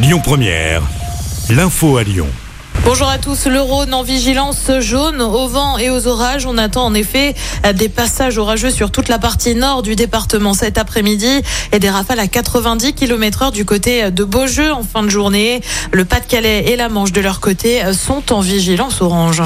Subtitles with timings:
[0.00, 0.82] Lyon Première,
[1.50, 2.28] l'info à Lyon.
[2.84, 3.46] Bonjour à tous.
[3.46, 6.46] Le Rhône en vigilance jaune au vent et aux orages.
[6.46, 7.34] On attend en effet
[7.74, 11.42] des passages orageux sur toute la partie nord du département cet après-midi
[11.72, 15.62] et des rafales à 90 km heure du côté de Beaujeu en fin de journée.
[15.90, 19.42] Le Pas-de-Calais et la Manche de leur côté sont en vigilance orange.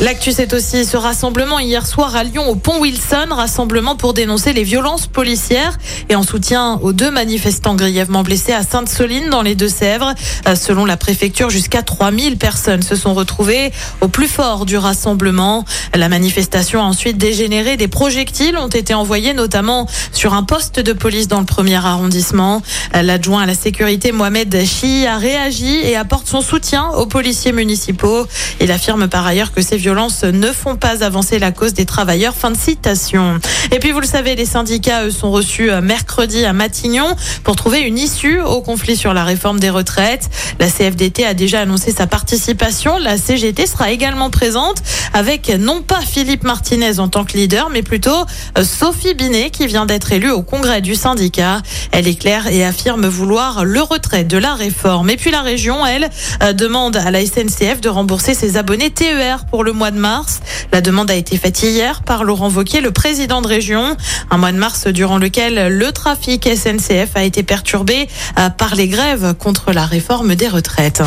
[0.00, 4.54] L'actu, c'est aussi ce rassemblement hier soir à Lyon au pont Wilson, rassemblement pour dénoncer
[4.54, 5.78] les violences policières
[6.08, 10.14] et en soutien aux deux manifestants grièvement blessés à Sainte-Soline dans les Deux-Sèvres.
[10.48, 15.66] Euh, selon la préfecture, jusqu'à 3000 personnes se sont retrouvées au plus fort du rassemblement.
[15.94, 17.76] La manifestation a ensuite dégénéré.
[17.76, 22.62] Des projectiles ont été envoyés notamment sur un poste de police dans le premier arrondissement.
[22.96, 27.52] Euh, l'adjoint à la sécurité Mohamed Chi a réagi et apporte son soutien aux policiers
[27.52, 28.26] municipaux.
[28.62, 32.34] Il affirme par ailleurs que ces violences ne font pas avancer la cause des travailleurs.
[32.34, 33.40] Fin de citation.
[33.72, 37.80] Et puis vous le savez, les syndicats sont reçus euh, mercredi à Matignon pour trouver
[37.80, 40.30] une issue au conflit sur la réforme des retraites.
[40.60, 42.98] La CFDT a déjà annoncé sa participation.
[42.98, 47.82] La CGT sera également présente avec non pas Philippe Martinez en tant que leader, mais
[47.82, 48.24] plutôt
[48.58, 51.62] euh, Sophie Binet qui vient d'être élue au congrès du syndicat.
[51.90, 55.10] Elle est claire et affirme vouloir le retrait de la réforme.
[55.10, 56.10] Et puis la région, elle,
[56.42, 60.40] euh, demande à la SNCF de rembourser ses abonnés TER pour le mois de mars.
[60.72, 63.96] La demande a été faite hier par Laurent Vauquier, le président de région.
[64.30, 68.06] Un mois de mars durant lequel le trafic SNCF a été perturbé
[68.38, 71.02] euh, par les grèves contre la réforme des retraites.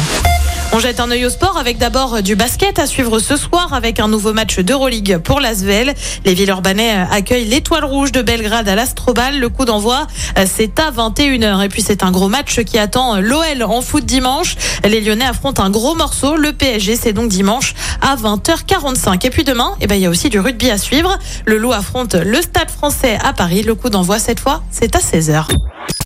[0.76, 4.00] On jette un œil au sport avec d'abord du basket à suivre ce soir avec
[4.00, 5.94] un nouveau match d'Euroleague pour l'Asvel.
[6.26, 9.40] Les Villeurbanais accueillent l'étoile rouge de Belgrade à l'Astrobal.
[9.40, 10.08] Le coup d'envoi,
[10.48, 11.64] c'est à 21h.
[11.64, 14.56] Et puis c'est un gros match qui attend l'OL en foot dimanche.
[14.84, 16.38] Les Lyonnais affrontent un gros morceau.
[16.38, 19.28] Le PSG, c'est donc dimanche à 20h45.
[19.28, 21.20] Et puis demain, eh ben, il y a aussi du rugby à suivre.
[21.46, 23.62] Le Loup affronte le Stade français à Paris.
[23.62, 25.46] Le coup d'envoi, cette fois, c'est à 16h.